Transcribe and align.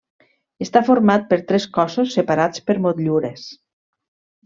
Està 0.65 0.81
format 0.87 1.27
per 1.35 1.39
tres 1.53 1.69
cossos 1.79 2.17
separats 2.19 2.67
per 2.71 2.81
motllures. 2.89 3.49